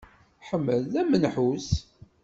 Ḥmed 0.47 0.79
d 0.91 0.93
amenḥus. 1.01 1.69